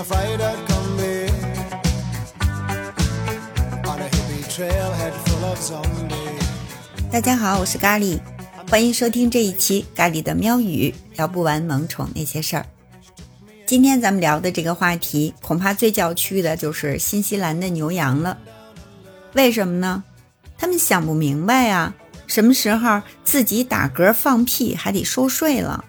[0.00, 1.30] a fighter company
[7.12, 8.18] 大家好，我是咖喱，
[8.70, 12.64] 欢迎收听这一期咖喱的喵语，聊不完萌宠那些事儿。
[13.66, 18.38] 今天咱们聊的这个话题，恐怕最叫屈的就是新西兰的牛羊了。
[19.34, 20.02] 为什么呢？
[20.56, 21.92] 他们想不明白呀，
[22.26, 25.84] 什么时候自己打嗝放屁还得收税了？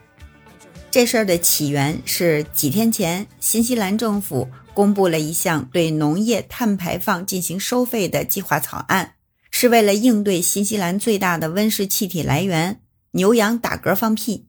[0.92, 9.14] 这事儿的起源是几天前，新西兰政府公布了一项对农业碳排放进行收费的计划草案，
[9.50, 12.82] 是为了应对新西兰最大的温室气体来源
[13.12, 14.48] 牛羊打嗝放屁。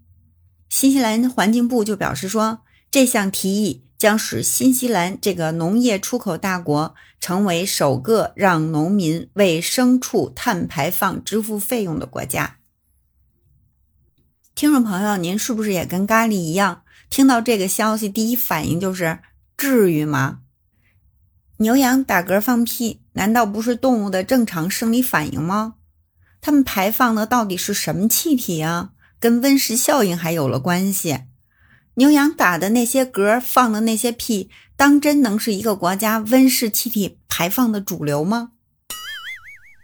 [0.69, 12.57] 新西兰环境部就表示说，这项提议将使新西兰这个农业出口大国成为首个让农民为牲畜碳排放支付费用的国家。
[14.55, 19.19] 听众朋友，您是不是也跟咖喱一样，听到这个消息第一反应就是
[19.57, 20.41] 至于吗？
[21.57, 25.75] 牛羊打嗝放屁，难道不是动物的正常生理反应吗？
[26.41, 28.91] 它们排放的到底是什么气体啊？
[29.19, 31.21] 跟温室效应还有了关系？
[31.95, 38.53] 牛羊打的那些嗝，放的那些屁，当真能是一个国家温室气体排放的主流吗？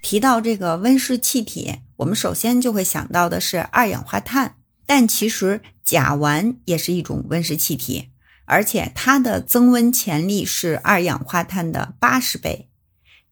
[0.03, 4.55] 提到这个温室气体，我们首先就会想到的是二氧化碳。
[4.89, 8.09] 但其实甲烷也是一种温室气体，
[8.47, 12.71] 而且它的增温潜力是二氧化碳的八十倍。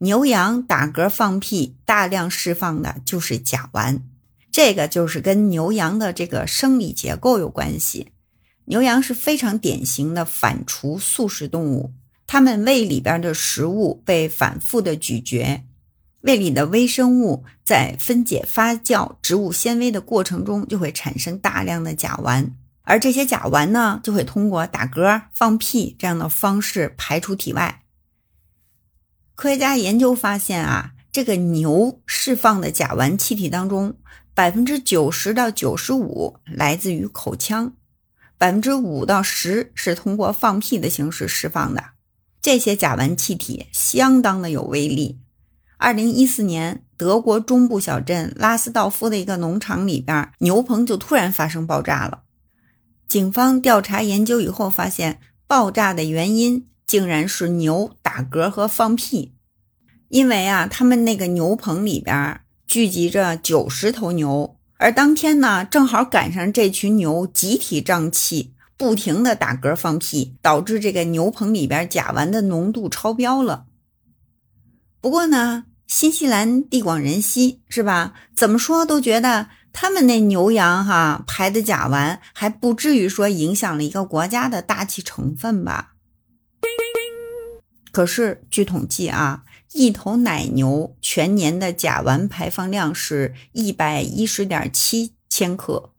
[0.00, 4.00] 牛羊打嗝放屁，大量释放的就是甲烷，
[4.52, 8.12] 这个就是跟牛羊的这个生理结构有关系。
[8.66, 11.94] 牛羊是非常典型的反刍素食动物，
[12.26, 15.65] 它们胃里边的食物被反复的咀嚼。
[16.26, 22.50] 胃里的微生物在分解发酵植物纤维的过程中，就会产生大量的甲烷，
[22.82, 27.82] 而这些甲烷呢，就会通过打嗝、放屁这样的方式排出体外。
[29.36, 33.96] 科学家研究发现啊，这个牛释放的甲烷气体当中，
[34.34, 37.74] 百分之九十到九十五来自于口腔，
[38.36, 41.90] 百分之五到十是通过放屁的形式释放的。
[42.42, 45.20] 这些甲烷气体相当的有威力。
[45.78, 52.22] 二零一四年，德国中部小镇拉斯道夫的一个农场里边，牛棚就突然发生爆炸了。
[53.06, 59.34] 警方调查研究以后发现，爆炸的原因竟然是牛打嗝和放屁。
[60.08, 73.66] 因为啊，他们那个牛棚里边聚集着九十头牛，而当天呢，正好赶上这群牛集体胀气，不停的打嗝放屁，导致这个牛棚里边甲烷的浓度超标了。
[75.06, 78.14] 不过呢，新西兰地广人稀，是吧？
[78.34, 85.92] 怎么说都觉得他们那牛羊哈排的甲烷还不至于说影响了一个国家的大气成分吧？
[87.92, 95.92] 可是据统计啊，一头奶牛全年的甲烷排放量是一百一十点七千克。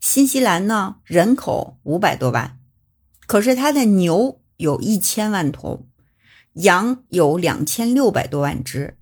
[0.00, 2.56] 新西兰呢，人口五百多万，
[3.26, 5.86] 可是它的牛有一千万头。
[6.54, 8.96] 羊有两千六百多万只，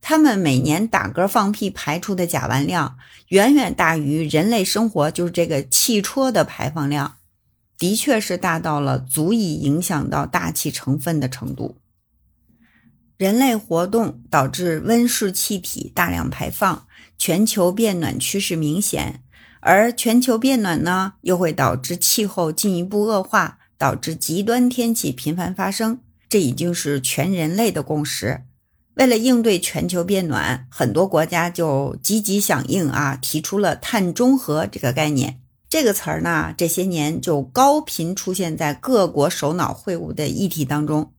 [0.00, 2.98] 它们每年打嗝放屁排出的甲烷量
[3.28, 7.16] 远远大于人类生活，就是这个汽车的排放量，
[7.78, 11.76] 的确是大到了足以影响到大气成分的程度。
[13.16, 16.86] 人类活动导致温室气体大量排放，
[17.16, 19.22] 全球变暖趋势明显，
[19.60, 26.00] 而全球变暖呢，又会导致气候进一步恶化，导致极端天气频繁发生。
[26.28, 28.42] 这已经是全人类的共识。
[28.94, 35.40] 为了应对全球变暖，很多国家就积极响应啊，提出了碳中和这个概念。
[35.68, 41.12] 这个词儿呢，这些年就高频出现在各国首脑会晤的议题当中。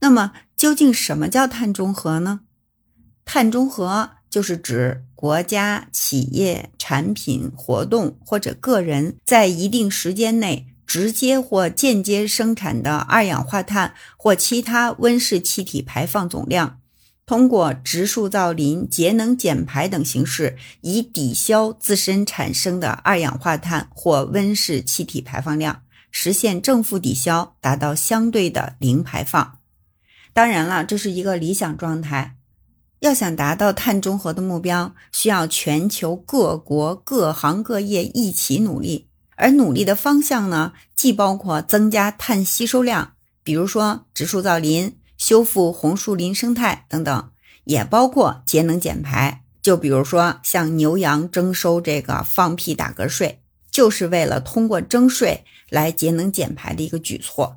[0.00, 2.40] 那么，究竟什么叫碳中和呢？
[3.24, 10.71] 碳中和就是指国家、企业、产品、活动或者个人在一定时间内。
[10.92, 16.80] 直接或间接生产的二氧化碳或其他温室气体排放总量，
[17.24, 25.80] 通过植树造林、节能减排等形式，以抵消自身产生的二氧化碳或温室气体排放量，
[26.10, 29.60] 实现正负抵消，达到相对的零排放。
[30.34, 32.36] 当然了，这是一个理想状态。
[33.00, 39.08] 要想达到碳中和的目标，需要全球各国各行各业一起努力。
[39.42, 47.30] 而努力的方向呢，既包括增加碳吸收量，比如说植树造林、修复红树林生态等等，
[47.64, 57.56] 也包括节能减排，就比如说向牛羊征收这个放屁打嗝税，就是为了通过征税来节能减排的一个举措。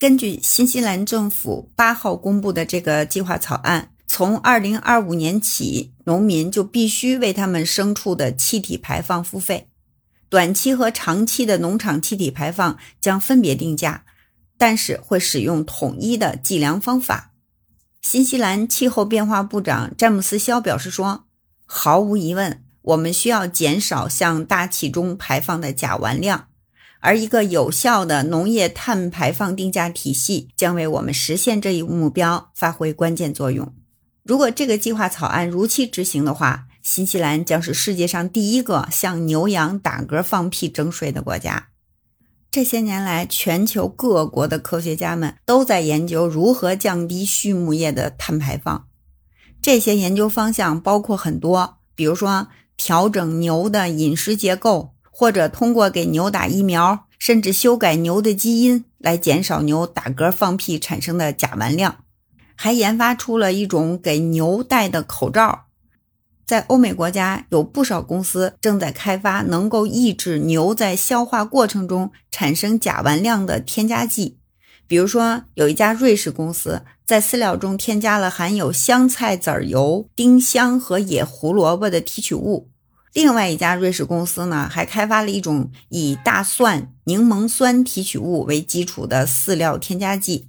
[0.00, 9.68] 根据新西兰政府八号公布的这个计划草案，从二零二五年起，农民就必须为他们牲畜的气体排放付费。
[10.28, 14.04] 短期和长期的农场气体排放将分别定价，
[14.58, 17.32] 但是会使用统一的计量方法。
[18.02, 21.26] 新西兰气候变化部长詹姆斯·肖表示说
[21.66, 26.48] ：“毫无疑问，我们需要减少向大气中排放的甲烷量。”
[27.00, 33.72] 而一个有效的农业碳排放定价体系将为我们实现这一目标发挥关键作用。
[34.24, 41.66] 如果这个计划草案如期执行的话，新西兰将是世界上第一个向牛羊打嗝放屁征税的国家。
[42.48, 48.86] 这些年来，全球各国的科学家们都在研究如何降低畜牧业的碳排放。
[49.60, 52.46] 这些研究方向包括很多，比如说
[52.76, 54.92] 调整牛的饮食结构。
[55.10, 62.04] 或者通过给牛打疫苗，甚至修改牛的基因来减少牛打嗝放屁产生的甲烷量，
[62.54, 65.65] 还研发出了一种给牛戴的口罩。
[66.46, 74.38] 在欧美国家，有不少公司正在开发能够抑制牛在消化过程中产生甲烷量的添加剂。
[74.86, 82.70] 比如说，有一家瑞士公司在饲料中添加了含有香菜籽油、丁香和野胡萝卜的提取物。
[83.12, 90.48] 另外一家瑞士公司呢，还开发了一种以大蒜、柠檬酸提取物为基础的饲料添加剂。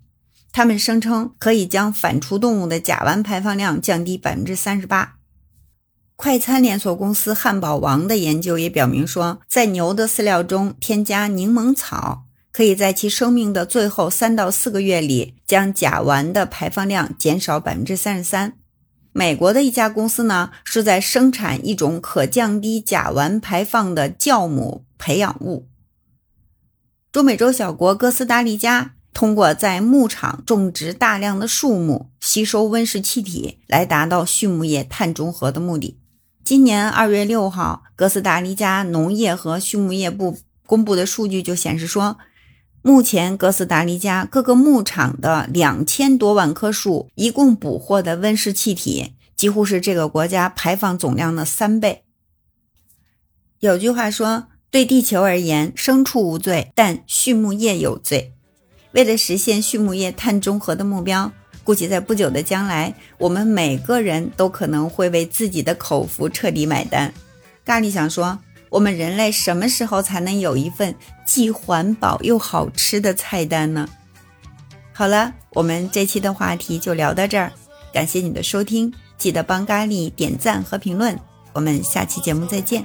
[0.51, 5.16] 他们声称可以将反刍动物的甲烷排放量降低百分之三十八。
[6.17, 18.57] 快餐连锁公司汉堡王的研究也表明说，在牛的饲料中添加柠檬草，可以在其生命的最后三到四个月里，将甲烷的排放量减少百分之三十三。
[19.13, 25.67] 美国的一家公司呢，是在生产一种可降低甲烷排放的酵母培养物。
[27.11, 35.99] 中美洲小国哥斯达黎加通过在牧场种植大量的树木，吸收温室气体，来达到畜牧业碳中和的目的。
[36.47, 42.17] 今年二月六号，哥斯达黎加农业和畜牧业部公布的数据就显示说。
[42.81, 52.05] 目前，哥斯达黎加各个牧场的两千多万棵树一共捕获的温室气体，几乎是这个国家排放总量的三倍。
[53.59, 58.31] 有句话说：“对地球而言，牲畜无罪，但畜牧业有罪。”
[58.95, 61.33] 为了实现畜牧业碳中和的目标，
[61.67, 67.13] 估计在不久的将来，我们每个人都可能会为自己的口福彻底买单。
[67.65, 68.39] 咖喱想说。
[68.69, 70.93] 我们人类什么时候才能有一份
[71.25, 73.87] 既环保又好吃的菜单呢？
[74.91, 77.49] 好了，我们这期的话题就聊到这儿，
[77.93, 81.17] 感谢你的收听，记得帮咖喱点赞和评论，
[81.53, 82.83] 我们下期节目再见。